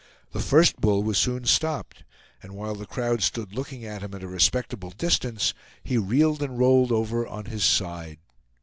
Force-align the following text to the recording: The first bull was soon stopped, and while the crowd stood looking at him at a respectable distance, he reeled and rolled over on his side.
The 0.31 0.39
first 0.39 0.77
bull 0.81 1.03
was 1.03 1.19
soon 1.19 1.45
stopped, 1.45 2.03
and 2.41 2.53
while 2.55 2.73
the 2.73 2.87
crowd 2.87 3.21
stood 3.21 3.53
looking 3.53 3.85
at 3.85 4.01
him 4.01 4.15
at 4.15 4.23
a 4.23 4.27
respectable 4.27 4.89
distance, 4.89 5.53
he 5.83 5.99
reeled 5.99 6.41
and 6.41 6.57
rolled 6.57 6.91
over 6.91 7.27
on 7.27 7.45
his 7.45 7.63
side. 7.63 8.17